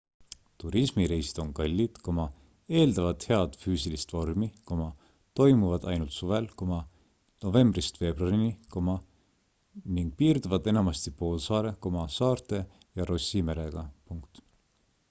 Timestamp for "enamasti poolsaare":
10.75-11.75